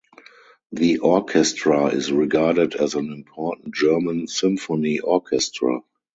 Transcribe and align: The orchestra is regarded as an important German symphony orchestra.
The 0.71 0.97
orchestra 0.97 1.89
is 1.89 2.11
regarded 2.11 2.73
as 2.73 2.95
an 2.95 3.11
important 3.13 3.75
German 3.75 4.25
symphony 4.25 4.99
orchestra. 4.99 5.81